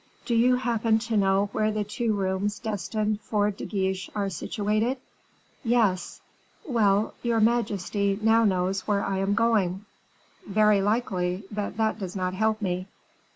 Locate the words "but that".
11.51-11.99